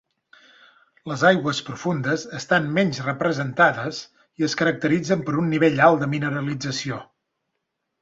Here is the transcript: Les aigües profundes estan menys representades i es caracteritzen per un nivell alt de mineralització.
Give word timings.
Les 1.11 1.25
aigües 1.29 1.59
profundes 1.67 2.23
estan 2.39 2.65
menys 2.79 3.03
representades 3.09 4.01
i 4.43 4.49
es 4.51 4.59
caracteritzen 4.63 5.25
per 5.29 5.39
un 5.45 5.55
nivell 5.57 5.81
alt 5.91 6.03
de 6.05 6.13
mineralització. 6.19 7.03